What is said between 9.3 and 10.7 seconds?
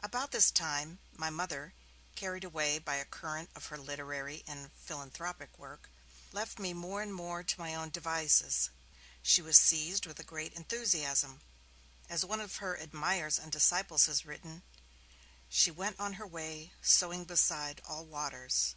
was seized with a great